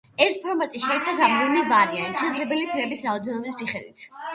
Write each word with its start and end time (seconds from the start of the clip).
ეს 0.25 0.37
ფორმატი 0.45 0.81
შეიცავს 0.85 1.21
რამდენიმე 1.25 1.63
ვარიანტს, 1.75 2.25
შესაძლებელი 2.27 2.69
ფერების 2.75 3.09
რაოდენობის 3.11 3.65
მიხედვით. 3.67 4.13